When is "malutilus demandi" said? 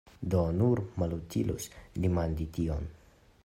1.03-2.49